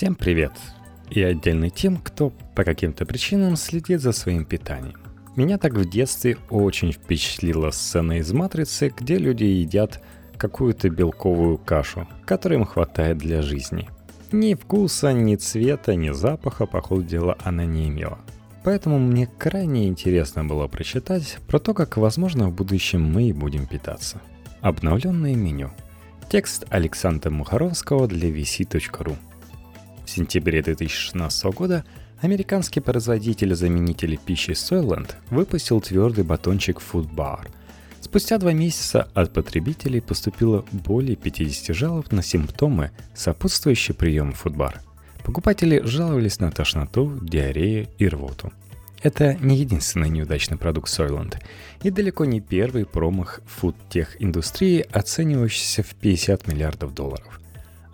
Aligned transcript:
Всем 0.00 0.14
привет! 0.14 0.52
И 1.10 1.22
отдельно 1.22 1.68
тем, 1.68 1.98
кто 1.98 2.32
по 2.54 2.64
каким-то 2.64 3.04
причинам 3.04 3.54
следит 3.56 4.00
за 4.00 4.12
своим 4.12 4.46
питанием. 4.46 4.98
Меня 5.36 5.58
так 5.58 5.74
в 5.74 5.86
детстве 5.86 6.38
очень 6.48 6.90
впечатлила 6.90 7.70
сцена 7.70 8.16
из 8.16 8.32
«Матрицы», 8.32 8.94
где 8.96 9.18
люди 9.18 9.44
едят 9.44 10.02
какую-то 10.38 10.88
белковую 10.88 11.58
кашу, 11.58 12.08
которой 12.24 12.54
им 12.54 12.64
хватает 12.64 13.18
для 13.18 13.42
жизни. 13.42 13.90
Ни 14.32 14.54
вкуса, 14.54 15.12
ни 15.12 15.36
цвета, 15.36 15.94
ни 15.94 16.08
запаха, 16.08 16.64
по 16.64 16.80
ходу 16.80 17.02
дела, 17.02 17.36
она 17.44 17.66
не 17.66 17.88
имела. 17.88 18.20
Поэтому 18.64 18.98
мне 18.98 19.26
крайне 19.26 19.86
интересно 19.86 20.46
было 20.46 20.66
прочитать 20.66 21.36
про 21.46 21.58
то, 21.58 21.74
как, 21.74 21.98
возможно, 21.98 22.48
в 22.48 22.54
будущем 22.54 23.02
мы 23.02 23.24
и 23.24 23.34
будем 23.34 23.66
питаться. 23.66 24.22
Обновленное 24.62 25.34
меню. 25.34 25.72
Текст 26.30 26.64
Александра 26.70 27.28
Мухаровского 27.28 28.08
для 28.08 28.30
vc.ru. 28.30 29.14
В 30.10 30.12
сентябре 30.12 30.60
2016 30.60 31.44
года 31.54 31.84
американский 32.20 32.80
производитель 32.80 33.54
заменителей 33.54 34.18
пищи 34.18 34.50
Soylent 34.50 35.12
выпустил 35.30 35.80
твердый 35.80 36.24
батончик 36.24 36.80
Food 36.80 37.14
Bar. 37.14 37.46
Спустя 38.00 38.38
два 38.38 38.52
месяца 38.52 39.08
от 39.14 39.32
потребителей 39.32 40.02
поступило 40.02 40.64
более 40.72 41.14
50 41.14 41.76
жалоб 41.76 42.10
на 42.10 42.24
симптомы, 42.24 42.90
сопутствующие 43.14 43.94
приему 43.94 44.32
Food 44.32 44.56
Bar– 44.56 44.80
Покупатели 45.22 45.80
жаловались 45.84 46.40
на 46.40 46.50
тошноту, 46.50 47.16
диарею 47.22 47.86
и 47.98 48.08
рвоту. 48.08 48.52
Это 49.04 49.34
не 49.34 49.58
единственный 49.58 50.08
неудачный 50.08 50.56
продукт 50.56 50.88
Soylent 50.88 51.36
и 51.84 51.90
далеко 51.90 52.24
не 52.24 52.40
первый 52.40 52.84
промах 52.84 53.42
фудтех-индустрии, 53.46 54.84
оценивающийся 54.90 55.84
в 55.84 55.94
50 55.94 56.48
миллиардов 56.48 56.94
долларов. 56.94 57.40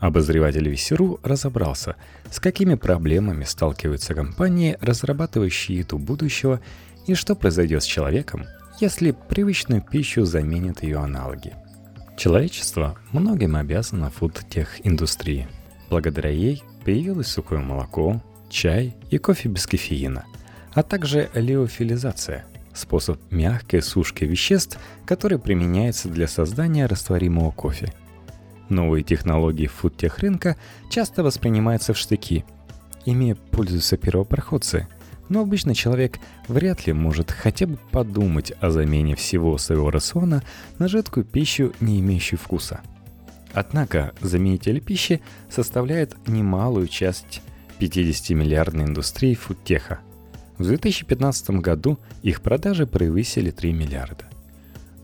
Обозреватель 0.00 0.68
Весеру 0.68 1.20
разобрался, 1.22 1.96
с 2.30 2.38
какими 2.38 2.74
проблемами 2.74 3.44
сталкиваются 3.44 4.14
компании, 4.14 4.76
разрабатывающие 4.80 5.78
еду 5.78 5.98
будущего, 5.98 6.60
и 7.06 7.14
что 7.14 7.34
произойдет 7.34 7.82
с 7.82 7.86
человеком, 7.86 8.44
если 8.80 9.12
привычную 9.28 9.80
пищу 9.80 10.24
заменят 10.24 10.82
ее 10.82 10.98
аналоги. 10.98 11.54
Человечество 12.16 12.98
многим 13.12 13.56
обязано 13.56 14.10
фудтех-индустрии. 14.10 15.48
Благодаря 15.88 16.30
ей 16.30 16.62
Появилось 16.86 17.26
сухое 17.26 17.60
молоко, 17.60 18.22
чай 18.48 18.94
и 19.10 19.18
кофе 19.18 19.48
без 19.48 19.66
кофеина, 19.66 20.24
а 20.72 20.84
также 20.84 21.28
леофилизация– 21.34 22.44
способ 22.74 23.20
мягкой 23.32 23.82
сушки 23.82 24.22
веществ, 24.22 24.78
который 25.04 25.40
применяется 25.40 26.08
для 26.08 26.28
создания 26.28 26.86
растворимого 26.86 27.50
кофе. 27.50 27.92
Новые 28.68 29.04
технологии 29.04 29.66
фудтех 29.66 30.18
рынка 30.18 30.56
часто 30.90 31.22
воспринимаются 31.22 31.92
в 31.92 31.98
штыки. 31.98 32.44
Ими 33.04 33.34
пользуются 33.34 33.96
первопроходцы, 33.96 34.88
но 35.28 35.40
обычный 35.40 35.74
человек 35.74 36.18
вряд 36.48 36.86
ли 36.86 36.92
может 36.92 37.30
хотя 37.30 37.66
бы 37.66 37.78
подумать 37.90 38.52
о 38.60 38.70
замене 38.70 39.14
всего 39.14 39.58
своего 39.58 39.90
рациона 39.90 40.42
на 40.78 40.88
жидкую 40.88 41.24
пищу, 41.24 41.72
не 41.80 42.00
имеющую 42.00 42.38
вкуса– 42.38 42.80
Однако 43.56 44.12
заменитель 44.20 44.82
пищи 44.82 45.22
составляет 45.48 46.14
немалую 46.28 46.88
часть 46.88 47.40
50-миллиардной 47.80 48.84
индустрии 48.84 49.32
фудтеха. 49.32 50.00
В 50.58 50.64
2015 50.64 51.50
году 51.62 51.98
их 52.22 52.42
продажи 52.42 52.86
превысили 52.86 53.50
3 53.50 53.72
миллиарда. 53.72 54.26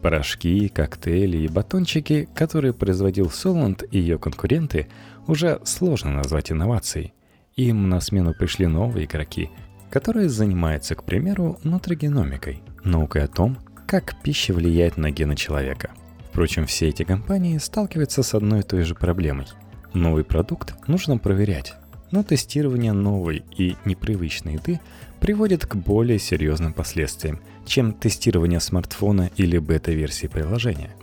Порошки, 0.02 0.68
коктейли 0.68 1.38
и 1.38 1.48
батончики, 1.48 2.28
которые 2.34 2.72
производил 2.74 3.30
Соланд 3.30 3.84
и 3.90 3.98
ее 3.98 4.18
конкуренты, 4.18 4.88
уже 5.26 5.60
сложно 5.64 6.10
назвать 6.10 6.52
инновацией. 6.52 7.14
Им 7.56 7.88
на 7.88 8.00
смену 8.00 8.34
пришли 8.34 8.66
новые 8.66 9.06
игроки, 9.06 9.48
которые 9.90 10.28
занимаются, 10.28 10.94
к 10.94 11.04
примеру, 11.04 11.58
нутригеномикой, 11.62 12.62
наукой 12.82 13.22
о 13.22 13.28
том, 13.28 13.58
как 13.86 14.20
пища 14.22 14.52
влияет 14.52 14.96
на 14.96 15.10
гены 15.10 15.36
человека– 15.36 15.92
Впрочем, 16.32 16.64
все 16.64 16.88
эти 16.88 17.02
компании 17.02 17.58
сталкиваются 17.58 18.22
с 18.22 18.32
одной 18.32 18.60
и 18.60 18.62
той 18.62 18.84
же 18.84 18.94
проблемой. 18.94 19.48
Новый 19.92 20.24
продукт 20.24 20.72
нужно 20.88 21.18
проверять, 21.18 21.74
но 22.12 22.22
тестирование 22.22 22.92
новой 22.92 23.42
и 23.56 23.74
непривычной 23.84 24.54
еды 24.54 24.80
приводит 25.20 25.66
к 25.66 25.74
более 25.74 26.20
серьезным 26.20 26.72
последствиям, 26.72 27.40
чем 27.66 27.92
тестирование 27.92 28.60
смартфона 28.60 29.30
или 29.36 29.58
бета-версии 29.58 30.28
приложения. 30.28 30.94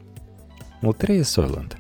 Лотерея 0.81 1.23
Soylent. 1.23 1.73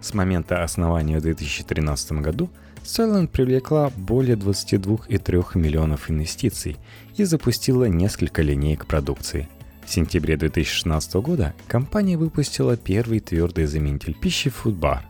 С 0.00 0.14
момента 0.14 0.62
основания 0.62 1.18
в 1.18 1.22
2013 1.22 2.12
году 2.12 2.48
Soylent 2.84 3.28
привлекла 3.28 3.90
более 3.96 4.36
22,3 4.36 5.58
миллионов 5.58 6.08
инвестиций 6.08 6.76
и 7.16 7.24
запустила 7.24 7.86
несколько 7.86 8.42
линеек 8.42 8.86
продукции– 8.86 9.48
в 9.84 9.90
сентябре 9.90 10.36
2016 10.36 11.14
года 11.14 11.54
компания 11.68 12.16
выпустила 12.16 12.76
первый 12.76 13.20
твердый 13.20 13.66
заменитель 13.66 14.14
пищи 14.14 14.48
Food 14.48 14.78
Bar. 14.78 15.00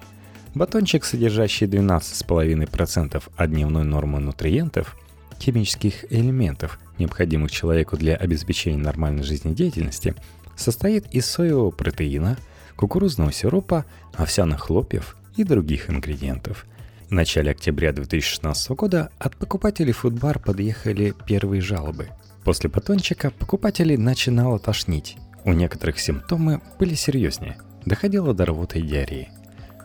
Батончик, 0.55 1.05
содержащий 1.05 1.67
12,5% 1.67 3.23
от 3.37 3.51
дневной 3.51 3.85
нормы 3.85 4.21
нутриентов, 4.21 4.97
химических 5.41 6.11
элементов, 6.13 6.79
необходимых 6.99 7.51
человеку 7.51 7.97
для 7.97 8.17
обеспечения 8.17 8.79
нормальной 8.79 9.25
жизнедеятельности, 9.25 10.15
состоит 10.57 11.13
из 11.13 11.27
соевого 11.27 11.71
протеина, 11.71 12.39
кукурузного 12.77 13.33
сиропа, 13.33 13.85
овсяных 14.15 14.61
хлопьев 14.63 15.17
и 15.37 15.45
других 15.45 15.91
ингредиентов. 15.91 16.67
В 17.09 17.13
начале 17.13 17.51
октября 17.51 17.93
2016 17.93 18.71
года 18.71 19.11
от 19.19 19.37
покупателей 19.37 19.93
Foodbar 19.93 20.41
подъехали 20.41 21.15
первые 21.27 21.61
жалобы– 21.61 22.09
После 22.45 22.69
батончика 22.69 23.31
покупателей 23.31 23.97
начинало 23.97 24.59
тошнить. 24.59 25.17
У 25.45 25.53
некоторых 25.53 25.99
симптомы 25.99 26.61
были 26.79 26.95
серьезнее. 26.95 27.57
Доходило 27.87 28.35
до 28.35 28.45
рвоты 28.47 28.81
и 28.81 28.83
диареи. 28.83 29.31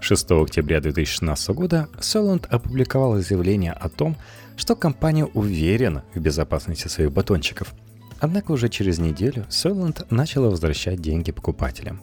6 0.02 0.32
октября 0.32 0.82
2016 0.82 1.50
года 1.50 1.90
Solent 2.00 2.48
опубликовала 2.50 3.22
заявление 3.22 3.74
о 3.74 3.90
том, 3.90 4.16
что 4.58 4.76
компания 4.76 5.26
уверена 5.26 6.04
в 6.14 6.20
безопасности 6.20 6.88
своих 6.88 7.12
батончиков. 7.12 7.74
Однако 8.20 8.52
уже 8.52 8.70
через 8.70 9.00
неделю 9.00 9.46
Solent 9.50 10.06
начала 10.10 10.50
возвращать 10.50 11.02
деньги 11.02 11.32
покупателям. 11.32 12.02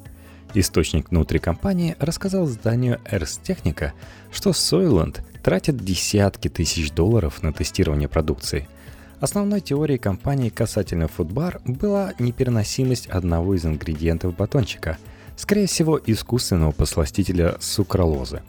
Источник 0.54 1.10
внутри 1.10 1.38
компании 1.38 1.96
рассказал 1.98 2.46
изданию 2.46 3.00
Rs 3.10 3.40
Technica, 3.42 3.92
что 4.32 4.50
Soylent 4.50 5.20
тратит 5.42 5.76
десятки 5.76 6.48
тысяч 6.48 6.92
долларов 6.92 7.42
на 7.42 7.52
тестирование 7.52 8.08
продукции– 8.08 8.68
Основной 9.18 9.62
теорией 9.62 9.98
компании 9.98 10.50
касательно 10.50 11.08
фудбар 11.08 11.60
была 11.64 12.12
непереносимость 12.18 13.06
одного 13.06 13.54
из 13.54 13.64
ингредиентов 13.64 14.36
батончика, 14.36 14.98
скорее 15.36 15.66
всего 15.66 16.00
искусственного 16.04 16.72
посластителя 16.72 17.56
сукралозы. 17.60 18.42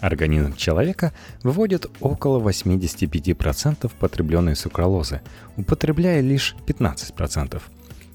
Организм 0.00 0.56
человека 0.56 1.12
выводит 1.42 1.86
около 2.00 2.40
85% 2.40 3.90
потребленной 3.98 4.56
сукралозы, 4.56 5.20
употребляя 5.56 6.20
лишь 6.20 6.56
15%. 6.66 7.60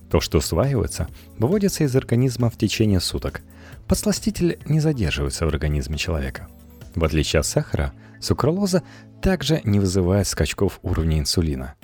То, 0.10 0.20
что 0.20 0.40
усваивается, 0.40 1.08
выводится 1.38 1.84
из 1.84 1.96
организма 1.96 2.50
в 2.50 2.58
течение 2.58 3.00
суток. 3.00 3.42
Подсластитель 3.88 4.58
не 4.66 4.80
задерживается 4.80 5.46
в 5.46 5.50
организме 5.50 5.98
человека. 5.98 6.48
В 6.96 7.04
отличие 7.04 7.42
от 7.42 7.46
сахара, 7.46 7.94
сукралоза 8.20 8.82
также 9.22 9.62
не 9.64 9.80
вызывает 9.80 10.28
скачков 10.28 10.80
уровня 10.82 11.20
инсулина. 11.20 11.76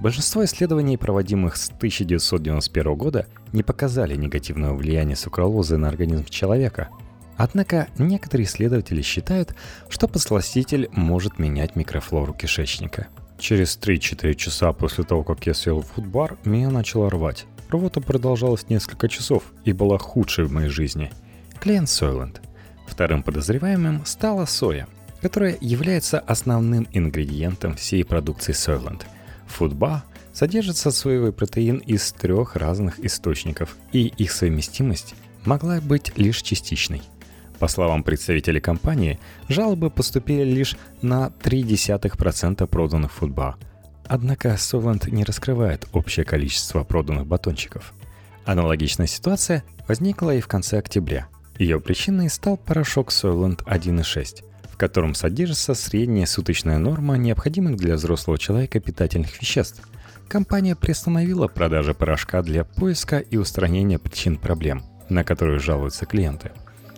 Большинство 0.00 0.44
исследований, 0.44 0.96
проводимых 0.96 1.56
с 1.56 1.68
1991 1.68 2.94
года, 2.94 3.26
не 3.52 3.62
показали 3.62 4.16
негативного 4.16 4.74
влияния 4.74 5.16
сукралозы 5.16 5.76
на 5.76 5.88
организм 5.88 6.24
человека. 6.24 6.88
Однако 7.36 7.88
некоторые 7.98 8.46
исследователи 8.46 9.02
считают, 9.02 9.54
что 9.88 10.08
подсластитель 10.08 10.88
может 10.92 11.38
менять 11.38 11.76
микрофлору 11.76 12.34
кишечника. 12.34 13.08
Через 13.38 13.78
3-4 13.78 14.34
часа 14.34 14.72
после 14.72 15.04
того, 15.04 15.24
как 15.24 15.46
я 15.46 15.54
съел 15.54 15.82
фудбар, 15.82 16.38
меня 16.44 16.70
начало 16.70 17.10
рвать. 17.10 17.46
Рвота 17.70 18.00
продолжалась 18.00 18.68
несколько 18.68 19.08
часов 19.08 19.44
и 19.64 19.72
была 19.72 19.98
худшей 19.98 20.44
в 20.44 20.52
моей 20.52 20.68
жизни. 20.68 21.10
Клиент 21.60 21.88
Soylent. 21.88 22.36
Вторым 22.86 23.22
подозреваемым 23.22 24.04
стала 24.04 24.44
соя, 24.44 24.86
которая 25.22 25.56
является 25.60 26.18
основным 26.18 26.86
ингредиентом 26.92 27.74
всей 27.74 28.04
продукции 28.04 28.52
Soylent– 28.52 29.02
Фудба 29.52 30.04
содержится 30.32 30.90
соевый 30.90 31.32
протеин 31.32 31.78
из 31.78 32.12
трех 32.12 32.56
разных 32.56 33.00
источников, 33.04 33.76
и 33.92 34.06
их 34.06 34.32
совместимость 34.32 35.14
могла 35.44 35.80
быть 35.80 36.16
лишь 36.16 36.42
частичной. 36.42 37.02
По 37.58 37.68
словам 37.68 38.02
представителей 38.02 38.60
компании, 38.60 39.20
жалобы 39.48 39.90
поступили 39.90 40.44
лишь 40.44 40.76
на 41.00 41.32
0,3% 41.42 42.66
проданных 42.66 43.12
фудба. 43.12 43.56
Однако 44.06 44.48
Soylent 44.54 45.10
не 45.10 45.24
раскрывает 45.24 45.86
общее 45.92 46.24
количество 46.24 46.82
проданных 46.82 47.26
батончиков. 47.26 47.92
Аналогичная 48.44 49.06
ситуация 49.06 49.62
возникла 49.86 50.34
и 50.34 50.40
в 50.40 50.48
конце 50.48 50.78
октября. 50.78 51.28
Ее 51.58 51.78
причиной 51.80 52.28
стал 52.28 52.56
порошок 52.56 53.10
Soylent 53.10 53.64
1.6, 53.64 54.42
котором 54.82 55.14
содержится 55.14 55.74
средняя 55.74 56.26
суточная 56.26 56.76
норма 56.76 57.16
необходимых 57.16 57.76
для 57.76 57.94
взрослого 57.94 58.36
человека 58.36 58.80
питательных 58.80 59.40
веществ. 59.40 59.80
Компания 60.32 60.74
приостановила 60.74 61.46
продажи 61.46 61.92
порошка 61.92 62.40
для 62.40 62.64
поиска 62.64 63.18
и 63.18 63.36
устранения 63.36 63.98
причин 63.98 64.38
проблем, 64.38 64.82
на 65.10 65.24
которые 65.24 65.58
жалуются 65.58 66.06
клиенты. 66.06 66.52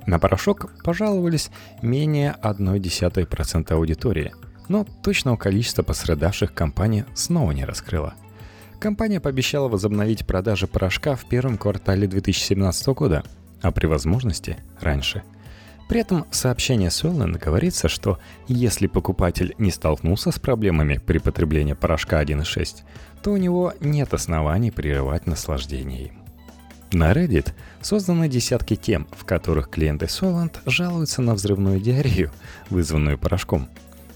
На 0.06 0.20
порошок 0.20 0.70
пожаловались 0.84 1.50
менее 1.82 2.36
0,1% 2.44 3.72
аудитории, 3.72 4.32
но 4.68 4.86
точного 5.02 5.36
количества 5.36 5.82
пострадавших 5.82 6.54
компания 6.54 7.06
снова 7.14 7.50
не 7.50 7.64
раскрыла. 7.64 8.14
Компания 8.78 9.18
пообещала 9.18 9.66
возобновить 9.68 10.24
продажи 10.24 10.68
порошка 10.68 11.16
в 11.16 11.28
первом 11.28 11.58
квартале 11.58 12.06
2017 12.06 12.86
года, 12.90 13.24
а 13.62 13.72
при 13.72 13.86
возможности 13.86 14.58
раньше– 14.80 15.24
при 15.88 16.00
этом 16.00 16.26
в 16.30 16.36
сообщении 16.36 16.88
Солнен 16.88 17.32
говорится, 17.32 17.88
что 17.88 18.18
если 18.48 18.86
покупатель 18.86 19.54
не 19.58 19.70
столкнулся 19.70 20.30
с 20.30 20.38
проблемами 20.38 20.98
при 20.98 21.18
потреблении 21.18 21.74
порошка 21.74 22.22
1.6, 22.22 22.82
то 23.22 23.32
у 23.32 23.36
него 23.36 23.74
нет 23.80 24.14
оснований 24.14 24.70
прерывать 24.70 25.26
наслаждение 25.26 26.06
им. 26.06 26.18
На 26.92 27.12
Reddit 27.12 27.52
созданы 27.82 28.28
десятки 28.28 28.76
тем, 28.76 29.08
в 29.16 29.24
которых 29.24 29.68
клиенты 29.68 30.06
Solent 30.06 30.58
жалуются 30.64 31.22
на 31.22 31.34
взрывную 31.34 31.80
диарею, 31.80 32.30
вызванную 32.70 33.18
порошком. 33.18 33.68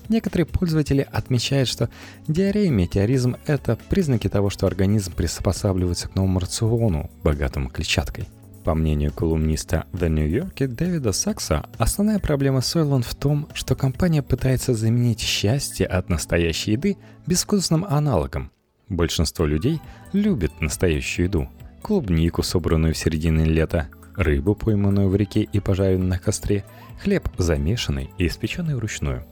Некоторые 0.09 0.47
пользователи 0.47 1.07
отмечают, 1.11 1.69
что 1.69 1.91
диарея 2.29 2.67
и 2.67 2.71
метеоризм– 2.71 3.37
это 3.47 3.77
признаки 3.91 4.29
того, 4.29 4.49
что 4.49 4.67
организм 4.67 5.13
приспосабливается 5.13 6.09
к 6.09 6.15
новому 6.15 6.39
рациону, 6.39 7.11
богатому 7.23 7.69
клетчаткой– 7.69 8.27
по 8.69 8.75
мнению 8.75 9.15
колумниста 9.15 9.87
The 9.95 10.11
New 10.11 10.29
Yorker 10.29 10.67
Дэвида 10.67 11.13
Сакса, 11.13 11.65
основная 11.79 12.19
проблема 12.19 12.59
Soylent 12.59 13.01
в 13.01 13.15
том, 13.15 13.49
что 13.55 13.75
компания 13.75 14.23
пытается 14.23 14.75
заменить 14.75 15.21
счастье 15.21 15.87
от 15.87 16.11
настоящей 16.11 16.73
еды 16.73 16.99
безвкусным 17.27 17.87
аналогом. 17.87 18.51
Большинство 18.91 19.47
людей 19.47 19.81
любят 20.13 20.61
настоящую 20.61 21.29
еду. 21.29 21.49
Клубнику, 21.81 22.43
собранную 22.43 22.93
в 22.93 22.99
середине 22.99 23.47
лета, 23.47 23.89
рыбу, 24.17 24.55
пойманную 24.55 25.09
в 25.09 25.17
реке 25.17 25.49
и 25.51 25.61
пожаренную 25.61 26.11
на 26.11 26.19
костре, 26.19 26.67
хлеб 27.03 27.27
замешанный 27.39 28.11
и 28.19 28.27
испеченный 28.27 28.77
вручную. 28.77 29.25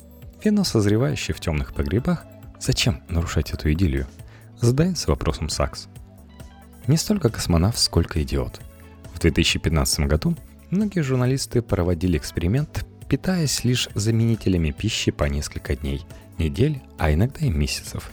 Вино, 0.42 0.64
созревающее 0.64 1.34
в 1.34 1.40
темных 1.40 1.74
погребах, 1.74 2.24
зачем 2.58 3.02
нарушать 3.10 3.50
эту 3.50 3.70
идиллию? 3.70 4.06
Задается 4.58 5.10
вопросом 5.10 5.50
Сакс. 5.50 5.88
Не 6.86 6.96
столько 6.96 7.28
космонавт, 7.28 7.76
сколько 7.76 8.22
идиот– 8.22 8.62
2015 9.26 10.06
году 10.06 10.36
многие 10.70 11.00
журналисты 11.00 11.60
проводили 11.60 12.16
эксперимент, 12.16 12.86
питаясь 13.08 13.64
лишь 13.64 13.88
заменителями 13.94 14.70
пищи 14.70 15.10
по 15.10 15.24
несколько 15.24 15.74
дней, 15.74 16.06
недель, 16.38 16.80
а 16.96 17.12
иногда 17.12 17.44
и 17.44 17.50
месяцев. 17.50 18.12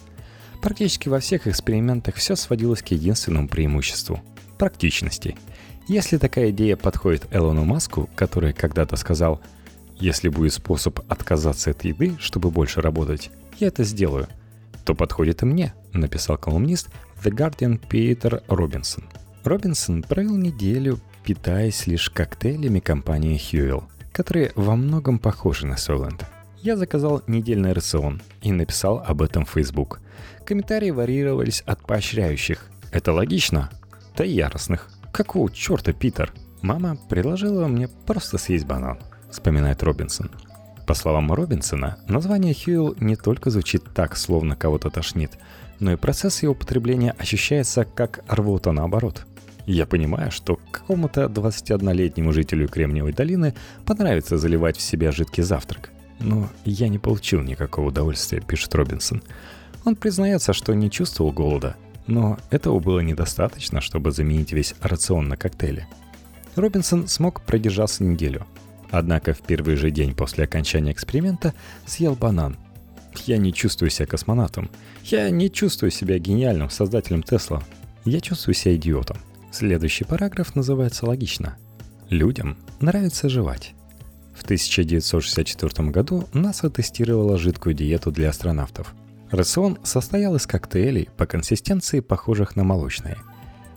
Практически 0.60 1.10
во 1.10 1.20
всех 1.20 1.46
экспериментах 1.46 2.16
все 2.16 2.36
сводилось 2.36 2.82
к 2.82 2.88
единственному 2.88 3.48
преимуществу– 3.48 4.24
практичности. 4.58 5.38
Если 5.88 6.18
такая 6.18 6.50
идея 6.50 6.78
подходит 6.78 7.28
Элону 7.32 7.64
Маску, 7.64 8.10
который 8.16 8.54
когда-то 8.54 8.96
сказал 8.96 9.40
«Если 10.00 10.30
будет 10.30 10.54
способ 10.54 11.00
отказаться 11.12 11.72
от 11.72 11.84
еды, 11.84 12.16
чтобы 12.20 12.50
больше 12.50 12.82
работать, 12.82 13.30
я 13.60 13.68
это 13.68 13.84
сделаю», 13.84 14.28
то 14.84 14.96
подходит 14.96 15.44
и 15.44 15.46
мне, 15.46 15.76
написал 15.92 16.38
колумнист 16.38 16.90
The 17.24 17.32
Guardian 17.32 17.80
Питер 17.88 18.42
Робинсон– 18.48 19.04
Робинсон 19.44 20.04
провел 20.04 20.38
неделю, 20.38 21.00
питаясь 21.26 21.86
лишь 21.86 22.10
коктейлями 22.10 22.80
компании 22.80 23.38
Хьюэлл, 23.38 23.84
которые 24.14 24.54
во 24.56 24.78
многом 24.78 25.20
похожи 25.20 25.68
на 25.68 25.76
Солент. 25.76 26.26
Я 26.62 26.78
заказал 26.78 27.22
недельный 27.28 27.74
рацион 27.74 28.22
и 28.42 28.54
написал 28.54 29.04
об 29.06 29.22
этом 29.22 29.46
в 29.46 29.50
Facebook. 29.50 30.00
Комментарии 30.46 30.92
варьировались 30.92 31.62
от 31.66 31.86
поощряющих. 31.86 32.70
Это 32.94 33.12
логично? 33.12 33.70
Да 34.16 34.24
и 34.24 34.32
яростных. 34.32 34.90
Какого 35.12 35.52
черта, 35.52 35.92
Питер? 35.92 36.32
Мама 36.62 36.98
предложила 37.10 37.68
мне 37.68 37.90
просто 37.90 38.38
съесть 38.38 38.66
банан, 38.66 39.00
вспоминает 39.30 39.84
Робинсон. 39.84 40.32
По 40.88 40.94
словам 40.94 41.34
Робинсона, 41.34 41.98
название 42.08 42.54
Хьюэлл 42.54 42.96
не 43.02 43.18
только 43.18 43.50
звучит 43.50 43.84
так, 43.94 44.16
словно 44.16 44.56
кого-то 44.56 44.90
тошнит, 44.90 45.32
но 45.82 45.92
и 45.92 45.98
процесс 45.98 46.44
его 46.44 46.54
употребления 46.54 47.12
ощущается 47.18 47.84
как 47.84 48.24
рвота 48.30 48.72
наоборот– 48.72 49.26
я 49.66 49.86
понимаю, 49.86 50.32
что 50.32 50.60
какому-то 50.72 51.26
21-летнему 51.26 52.34
жителю 52.34 52.68
Кремниевой 52.68 53.14
долины 53.14 53.54
понравится 53.86 54.38
заливать 54.38 54.78
в 54.78 54.82
себя 54.82 55.12
жидкий 55.12 55.44
завтрак. 55.44 55.92
Но 56.20 56.50
я 56.66 56.90
не 56.90 57.00
получил 57.00 57.42
никакого 57.42 57.88
удовольствия, 57.88 58.42
пишет 58.42 58.76
Робинсон. 58.76 59.24
Он 59.86 59.96
признается, 59.96 60.54
что 60.54 60.74
не 60.74 60.90
чувствовал 60.90 61.32
голода, 61.32 61.76
но 62.08 62.38
этого 62.50 62.80
было 62.80 63.00
недостаточно, 63.00 63.82
чтобы 63.82 64.12
заменить 64.12 64.52
весь 64.52 64.76
рацион 64.82 65.28
на 65.28 65.38
коктейли. 65.38 65.88
Робинсон 66.56 67.08
смог 67.08 67.42
продержаться 67.42 68.04
неделю. 68.04 68.46
Однако 68.92 69.34
в 69.34 69.42
первый 69.42 69.76
же 69.76 69.90
день 69.90 70.14
после 70.14 70.44
окончания 70.44 70.92
эксперимента 70.92 71.54
съел 71.86 72.16
банан. 72.16 72.58
Я 73.26 73.38
не 73.38 73.54
чувствую 73.54 73.90
себя 73.90 74.06
космонавтом. 74.06 74.70
Я 75.06 75.30
не 75.30 75.50
чувствую 75.50 75.92
себя 75.92 76.20
гениальным 76.20 76.70
создателем 76.70 77.24
Тесла. 77.24 77.64
Я 78.06 78.20
чувствую 78.22 78.54
себя 78.54 78.76
идиотом. 78.76 79.18
Следующий 79.54 80.04
параграф 80.04 80.56
называется 80.56 81.06
логично. 81.06 81.58
Людям 82.10 82.58
нравится 82.80 83.30
жевать. 83.30 83.76
В 84.34 84.42
1964 84.42 85.92
году 85.92 86.28
НАСА 86.34 86.72
тестировала 86.72 87.38
жидкую 87.38 87.76
диету 87.76 88.10
для 88.10 88.30
астронавтов. 88.30 88.96
Рацион 89.30 89.78
состоял 89.84 90.36
из 90.36 90.48
коктейлей 90.48 91.08
по 91.18 91.28
консистенции 91.28 92.00
похожих 92.00 92.56
на 92.56 92.64
молочные. 92.64 93.18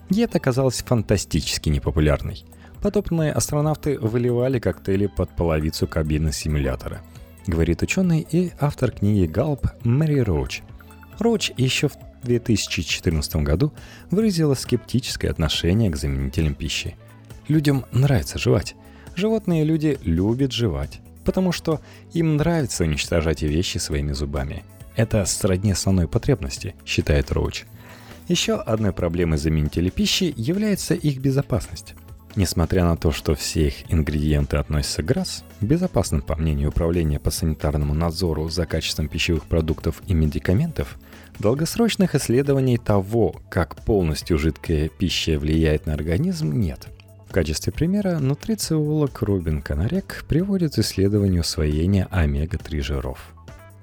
Диета 0.08 0.38
оказалась 0.38 0.82
фантастически 0.82 1.68
непопулярной. 1.68 2.46
Подобные 2.80 3.30
астронавты 3.32 3.98
выливали 3.98 4.58
коктейли 4.58 5.08
под 5.08 5.36
половицу 5.36 5.86
кабины 5.86 6.32
симулятора, 6.32 7.02
говорит 7.46 7.82
ученый 7.82 8.26
и 8.30 8.50
автор 8.58 8.92
книги 8.92 9.26
«Галп» 9.26 9.66
Мэри 9.84 10.20
Роуч. 10.20 10.62
Роуч 11.18 11.52
еще 11.58 11.88
в 11.88 11.98
2014 12.26 13.36
году 13.36 13.72
выразила 14.10 14.54
скептическое 14.54 15.30
отношение 15.30 15.90
к 15.90 15.96
заменителям 15.96 16.54
пищи. 16.54 16.96
Людям 17.48 17.86
нравится 17.92 18.38
жевать. 18.38 18.74
Животные 19.14 19.64
люди 19.64 19.98
любят 20.02 20.52
жевать, 20.52 21.00
потому 21.24 21.52
что 21.52 21.80
им 22.12 22.36
нравится 22.36 22.84
уничтожать 22.84 23.42
вещи 23.42 23.78
своими 23.78 24.12
зубами. 24.12 24.62
Это 24.96 25.24
сродни 25.24 25.72
основной 25.72 26.08
потребности, 26.08 26.74
считает 26.84 27.32
Роуч. 27.32 27.64
Еще 28.28 28.54
одной 28.54 28.92
проблемой 28.92 29.38
заменителей 29.38 29.90
пищи 29.90 30.34
является 30.36 30.94
их 30.94 31.18
безопасность. 31.18 31.94
Несмотря 32.36 32.84
на 32.84 32.98
то, 32.98 33.12
что 33.12 33.34
все 33.34 33.68
их 33.68 33.90
ингредиенты 33.90 34.58
относятся 34.58 35.02
к 35.02 35.06
ГРАС, 35.06 35.42
безопасным 35.62 36.20
по 36.20 36.36
мнению 36.36 36.68
Управления 36.68 37.18
по 37.18 37.30
санитарному 37.30 37.94
надзору 37.94 38.50
за 38.50 38.66
качеством 38.66 39.08
пищевых 39.08 39.44
продуктов 39.44 40.02
и 40.06 40.12
медикаментов, 40.12 40.98
Долгосрочных 41.38 42.14
исследований 42.14 42.78
того, 42.78 43.42
как 43.50 43.84
полностью 43.84 44.38
жидкая 44.38 44.88
пища 44.88 45.38
влияет 45.38 45.86
на 45.86 45.92
организм, 45.92 46.52
нет. 46.52 46.88
В 47.28 47.32
качестве 47.32 47.72
примера 47.72 48.18
нутрициолог 48.18 49.20
Рубин 49.20 49.60
Конорек 49.60 50.24
приводит 50.28 50.78
исследование 50.78 51.42
усвоения 51.42 52.08
омега-3 52.10 52.80
жиров. 52.80 53.34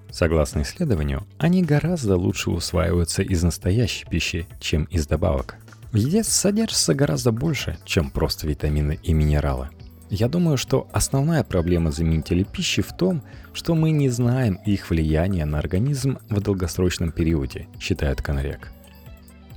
Согласно 0.09 0.63
исследованию, 0.63 1.27
они 1.37 1.63
гораздо 1.63 2.17
лучше 2.17 2.49
усваиваются 2.49 3.21
из 3.21 3.43
настоящей 3.43 4.05
пищи, 4.09 4.47
чем 4.59 4.85
из 4.85 5.05
добавок. 5.05 5.55
В 5.91 5.97
еде 5.97 6.23
содержится 6.23 6.95
гораздо 6.95 7.31
больше, 7.31 7.77
чем 7.85 8.09
просто 8.09 8.47
витамины 8.47 8.99
и 9.03 9.13
минералы– 9.13 9.69
я 10.09 10.27
думаю, 10.27 10.57
что 10.57 10.87
основная 10.91 11.43
проблема 11.43 11.91
заменителей 11.91 12.43
пищи 12.43 12.81
в 12.81 12.93
том, 12.93 13.23
что 13.53 13.75
мы 13.75 13.91
не 13.91 14.09
знаем 14.09 14.59
их 14.65 14.89
влияния 14.89 15.45
на 15.45 15.59
организм 15.59 16.19
в 16.29 16.39
долгосрочном 16.39 17.11
периоде, 17.11 17.67
считает 17.79 18.21
Конрек. 18.21 18.71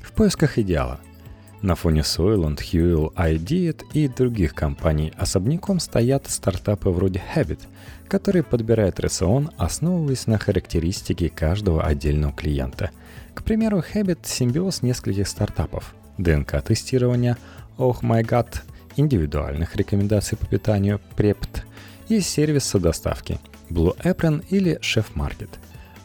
В 0.03 0.13
поисках 0.13 0.59
идеала. 0.59 1.01
На 1.63 1.75
фоне 1.75 2.01
Soylent, 2.01 2.59
Huel, 2.59 3.13
iDiet 3.15 3.83
и 3.93 4.09
других 4.09 4.55
компаний 4.55 5.13
особняком 5.17 5.81
стоят 5.81 6.27
стартапы 6.29 6.91
вроде 6.91 7.23
Habit, 7.35 7.61
которые 8.09 8.43
подбирают 8.43 9.01
рацион, 9.01 9.51
основываясь 9.57 10.27
на 10.27 10.39
характеристике 10.39 11.29
каждого 11.29 11.83
отдельного 11.83 12.33
клиента. 12.33 12.91
К 13.35 13.43
примеру, 13.43 13.83
Habit– 13.93 14.21
симбиоз 14.23 14.83
нескольких 14.83 15.29
стартапов. 15.29 15.95
ДНК-тестирование, 16.19 17.37
Oh 17.79 18.01
My 18.01 18.23
God– 18.23 18.61
индивидуальных 18.97 19.77
рекомендаций 19.77 20.37
по 20.37 20.47
питанию 20.47 21.01
Prept 21.17 21.63
и 22.09 22.21
сервиса 22.21 22.79
доставки 22.79 23.39
Blue 23.71 23.97
Apron 24.03 24.45
или 24.51 24.79
Chef 24.81 25.07
Market. 25.15 25.51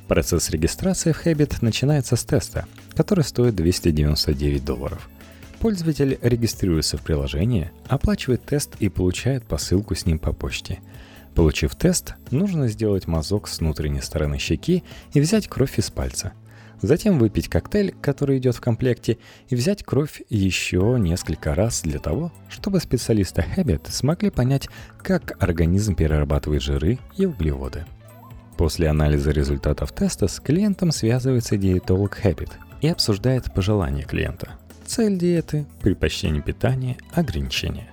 Процесс 0.07 0.49
регистрации 0.49 1.13
в 1.13 1.25
Habit 1.25 1.57
начинается 1.61 2.15
с 2.15 2.23
теста, 2.25 2.65
который 2.95 3.23
стоит 3.23 3.55
299 3.55 4.65
долларов. 4.65 5.09
Пользователь 5.59 6.17
регистрируется 6.21 6.97
в 6.97 7.01
приложении, 7.01 7.71
оплачивает 7.87 8.43
тест 8.43 8.75
и 8.79 8.89
получает 8.89 9.43
посылку 9.45 9.95
с 9.95 10.05
ним 10.05 10.17
по 10.19 10.33
почте. 10.33 10.79
Получив 11.35 11.75
тест, 11.75 12.15
нужно 12.29 12.67
сделать 12.67 13.07
мазок 13.07 13.47
с 13.47 13.59
внутренней 13.59 14.01
стороны 14.01 14.37
щеки 14.37 14.83
и 15.13 15.21
взять 15.21 15.47
кровь 15.47 15.79
из 15.79 15.89
пальца. 15.89 16.33
Затем 16.81 17.19
выпить 17.19 17.47
коктейль, 17.47 17.93
который 18.01 18.39
идет 18.39 18.55
в 18.55 18.61
комплекте, 18.61 19.19
и 19.49 19.55
взять 19.55 19.83
кровь 19.83 20.23
еще 20.29 20.97
несколько 20.99 21.53
раз 21.53 21.81
для 21.81 21.99
того, 21.99 22.31
чтобы 22.49 22.79
специалисты 22.79 23.45
Habit 23.55 23.91
смогли 23.91 24.31
понять, 24.31 24.67
как 25.03 25.41
организм 25.41 25.95
перерабатывает 25.95 26.63
жиры 26.63 26.97
и 27.17 27.25
углеводы. 27.25 27.85
После 28.57 28.87
анализа 28.87 29.31
результатов 29.31 29.91
теста 29.91 30.27
с 30.27 30.39
клиентом 30.39 30.91
связывается 30.91 31.57
диетолог 31.57 32.19
Habit 32.23 32.51
и 32.81 32.87
обсуждает 32.87 33.53
пожелания 33.53 34.03
клиента. 34.03 34.53
Цель 34.85 35.17
диеты, 35.17 35.65
предпочтение 35.81 36.41
питания, 36.41 36.97
ограничения. 37.13 37.87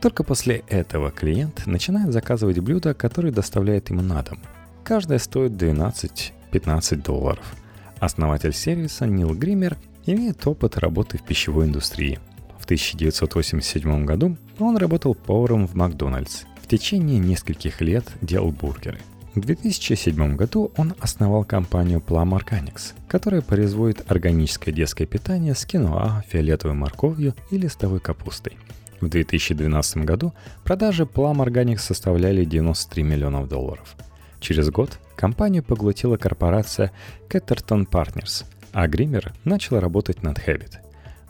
Только 0.00 0.22
после 0.22 0.62
этого 0.68 1.10
клиент 1.10 1.66
начинает 1.66 2.12
заказывать 2.12 2.60
блюда, 2.60 2.94
которые 2.94 3.32
доставляет 3.32 3.90
ему 3.90 4.00
на 4.00 4.22
дом. 4.22 4.38
Каждое 4.84 5.18
стоит 5.18 5.52
12-15 5.52 7.02
долларов. 7.02 7.54
Основатель 8.00 8.52
сервиса 8.52 9.06
Нил 9.06 9.34
Гример 9.34 9.76
имеет 10.06 10.46
опыт 10.46 10.78
работы 10.78 11.18
в 11.18 11.22
пищевой 11.22 11.66
индустрии. 11.66 12.18
В 12.58 12.64
1987 12.64 14.04
году 14.04 14.36
он 14.58 14.76
работал 14.76 15.14
поваром 15.14 15.66
в 15.66 15.74
Макдональдс. 15.74 16.44
В 16.62 16.68
течение 16.68 17.18
нескольких 17.18 17.80
лет 17.80 18.04
делал 18.20 18.52
бургеры. 18.52 18.98
В 19.34 19.40
2007 19.40 20.36
году 20.36 20.72
он 20.76 20.94
основал 21.00 21.44
компанию 21.44 22.02
Plum 22.06 22.38
Organics, 22.38 22.94
которая 23.06 23.40
производит 23.40 24.10
органическое 24.10 24.74
детское 24.74 25.06
питание 25.06 25.54
с 25.54 25.64
киноа, 25.64 26.24
фиолетовой 26.28 26.74
морковью 26.74 27.34
и 27.50 27.56
листовой 27.56 28.00
капустой– 28.00 28.56
в 29.00 29.08
2012 29.08 29.98
году 29.98 30.34
продажи 30.64 31.04
Plum 31.04 31.36
Organics 31.36 31.78
составляли 31.78 32.44
93 32.44 33.02
миллионов 33.02 33.48
долларов. 33.48 33.94
Через 34.40 34.70
год 34.70 34.98
компанию 35.16 35.62
поглотила 35.62 36.16
корпорация 36.16 36.92
Catterton 37.28 37.88
Partners, 37.88 38.44
а 38.72 38.86
Гример 38.86 39.32
начал 39.44 39.80
работать 39.80 40.22
над 40.22 40.38
Habit. 40.38 40.78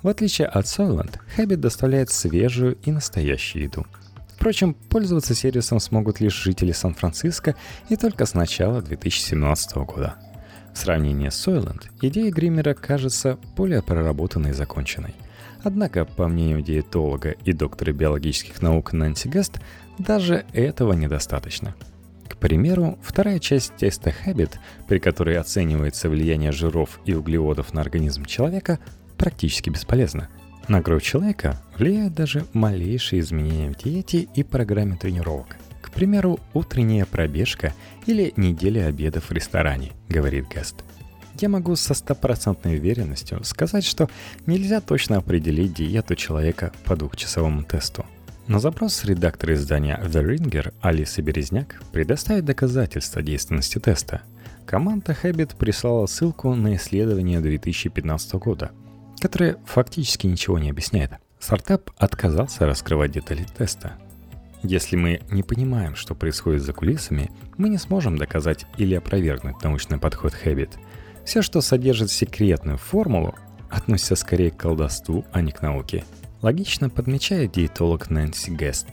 В 0.03 0.09
отличие 0.09 0.47
от 0.47 0.67
Soylent, 0.67 1.19
Habit 1.37 1.57
доставляет 1.57 2.11
свежую 2.11 2.77
и 2.85 2.93
настоящую 2.93 3.65
еду. 3.65 3.87
Впрочем, 4.37 4.75
пользоваться 4.75 5.35
сервисом 5.35 5.81
смогут 5.81 6.21
лишь 6.21 6.35
жители 6.35 6.73
Сан-Франциско 6.73 7.57
и 7.89 7.97
только 7.97 8.25
с 8.25 8.35
начала 8.35 8.81
2017 8.81 9.77
года. 9.79 10.15
В 10.73 10.79
сравнении 10.79 11.29
с 11.29 11.47
Soylent, 11.47 11.87
идея 12.03 12.31
Гримера 12.31 12.75
кажется 12.75 13.39
более 13.57 13.83
проработанной 13.83 14.51
и 14.51 14.55
законченной– 14.55 15.15
Однако, 15.63 16.05
по 16.05 16.29
мнению 16.29 16.63
диетолога 16.63 17.31
и 17.31 17.53
доктора 17.53 17.93
биологических 17.93 18.63
наук 18.63 18.93
Нэнси 18.93 19.29
Гест, 19.29 19.61
даже 19.99 20.45
этого 20.53 20.93
недостаточно. 20.93 21.75
К 22.29 22.37
примеру, 22.37 22.99
вторая 23.03 23.39
часть 23.39 23.75
теста 23.77 24.13
Habit, 24.25 24.53
при 24.87 24.99
которой 24.99 25.39
оценивается 25.39 26.09
влияние 26.09 26.53
жиров 26.53 27.01
и 27.05 27.15
углеводов 27.15 27.73
на 27.73 27.81
организм 27.81 28.25
человека, 28.25 28.79
практически 29.17 29.71
бесполезна. 29.71 30.29
На 30.69 30.83
кровь 30.83 31.03
человека 31.03 31.61
влияют 31.77 32.15
даже 32.15 32.45
малейшие 32.53 33.21
изменения 33.21 33.71
в 33.71 33.77
диете 33.77 34.29
и 34.35 34.43
программе 34.43 34.97
тренировок. 34.97 35.57
К 35.81 35.91
примеру, 35.91 36.39
утренняя 36.53 37.07
пробежка 37.07 37.73
или 38.07 38.33
неделя 38.37 38.87
обедов 38.87 39.31
в 39.31 39.33
ресторане, 39.33 39.93
говорит 40.09 40.47
Гест– 40.55 40.85
я 41.41 41.49
могу 41.49 41.77
со 41.77 41.95
стопроцентной 41.95 42.79
уверенностью 42.79 43.45
сказать, 43.45 43.85
что 43.85 44.11
нельзя 44.47 44.81
точно 44.81 45.19
определить 45.19 45.75
диету 45.75 46.17
человека 46.17 46.73
по 46.85 46.97
двухчасовому 46.97 47.63
тесту. 47.63 48.05
Но 48.49 48.59
запрос 48.59 49.05
редактора 49.05 49.55
издания 49.55 50.01
The 50.03 50.25
Ringer 50.25 50.75
Алисы 50.81 51.21
Березняк 51.21 51.81
предоставит 51.93 52.47
доказательства 52.47 53.23
действенности 53.23 53.79
теста. 53.79 54.23
Команда 54.67 55.17
Habit 55.23 55.57
прислала 55.57 56.07
ссылку 56.07 56.55
на 56.55 56.75
исследование 56.77 57.41
2015 57.41 58.33
года, 58.35 58.73
которое 59.21 59.59
фактически 59.67 60.27
ничего 60.27 60.59
не 60.59 60.71
объясняет. 60.71 61.13
Стартап 61.39 61.91
отказался 61.99 62.67
раскрывать 62.67 63.13
детали 63.13 63.47
теста. 63.57 63.95
Если 64.63 64.97
мы 64.97 65.21
не 65.31 65.45
понимаем, 65.45 65.95
что 65.95 66.17
происходит 66.17 66.63
за 66.63 66.73
кулисами, 66.73 67.31
мы 67.57 67.69
не 67.69 67.79
сможем 67.79 68.19
доказать 68.19 68.67
или 68.77 68.95
опровергнуть 68.95 69.63
научный 69.63 69.99
подход 69.99 70.35
Habit– 70.45 70.71
все, 71.29 71.43
что 71.43 71.61
содержит 71.61 72.11
секретную 72.11 72.79
формулу, 72.79 73.35
относится 73.69 74.17
скорее 74.17 74.51
к 74.51 74.57
колдовству, 74.57 75.27
а 75.31 75.43
не 75.43 75.53
к 75.53 75.61
науке. 75.61 76.05
Логично 76.41 76.89
подмечает 76.89 77.53
диетолог 77.53 78.11
Нэнси 78.11 78.51
Гест. 78.51 78.87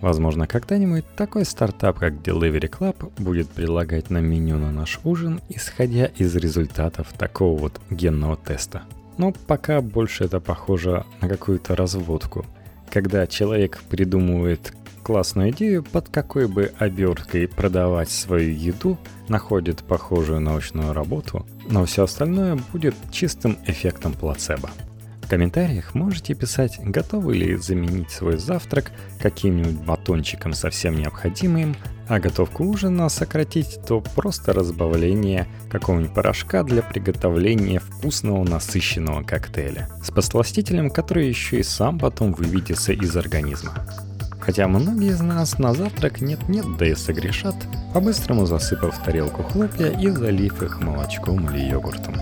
Возможно, 0.00 0.46
когда-нибудь 0.46 1.04
такой 1.16 1.44
стартап, 1.44 1.98
как 1.98 2.14
Delivery 2.14 2.70
Club, 2.70 3.12
будет 3.20 3.48
предлагать 3.48 4.08
нам 4.08 4.24
меню 4.24 4.56
на 4.56 4.70
наш 4.70 5.00
ужин, 5.04 5.40
исходя 5.48 6.06
из 6.06 6.34
результатов 6.36 7.12
такого 7.18 7.58
вот 7.58 7.80
генного 7.90 8.36
теста. 8.36 8.82
Но 9.18 9.32
пока 9.46 9.80
больше 9.82 10.24
это 10.24 10.40
похоже 10.40 11.04
на 11.20 11.28
какую-то 11.28 11.76
разводку, 11.76 12.46
когда 12.90 13.26
человек 13.26 13.82
придумывает 13.90 14.72
классную 15.02 15.50
идею, 15.50 15.82
под 15.82 16.08
какой 16.08 16.46
бы 16.46 16.72
оберткой 16.78 17.48
продавать 17.48 18.10
свою 18.10 18.52
еду, 18.52 18.96
находит 19.28 19.82
похожую 19.82 20.40
научную 20.40 20.92
работу, 20.92 21.46
но 21.68 21.84
все 21.84 22.04
остальное 22.04 22.58
будет 22.72 22.94
чистым 23.10 23.58
эффектом 23.66 24.12
плацебо. 24.12 24.70
Комментариях 25.30 25.94
можете 25.94 26.34
писать, 26.34 26.80
готовы 26.82 27.36
ли 27.36 27.54
заменить 27.54 28.10
свой 28.10 28.36
завтрак 28.36 28.90
каким-нибудь 29.20 29.76
батончиком 29.76 30.54
совсем 30.54 30.96
необходимым, 30.96 31.76
а 32.08 32.18
готовку 32.18 32.64
ужина 32.64 33.08
сократить, 33.08 33.78
то 33.86 34.00
просто 34.00 34.52
разбавление 34.52 35.46
какого-нибудь 35.70 36.12
порошка 36.12 36.64
для 36.64 36.82
приготовления 36.82 37.78
вкусного 37.78 38.42
насыщенного 38.42 39.22
коктейля 39.22 39.88
с 40.02 40.10
подсластителем, 40.10 40.90
который 40.90 41.28
еще 41.28 41.60
и 41.60 41.62
сам 41.62 42.00
потом 42.00 42.32
выведется 42.32 42.92
из 42.92 43.16
организма. 43.16 43.86
Хотя 44.40 44.66
многие 44.66 45.10
из 45.10 45.20
нас 45.20 45.60
на 45.60 45.74
завтрак 45.74 46.20
нет-нет, 46.20 46.66
да 46.76 46.88
и 46.88 46.96
согрешат, 46.96 47.54
по-быстрому 47.94 48.46
засыпав 48.46 49.00
тарелку 49.04 49.44
хлопья 49.44 49.92
и 49.92 50.08
залив 50.08 50.60
их 50.60 50.80
молочком 50.80 51.48
или 51.50 51.70
йогуртом. 51.70 52.16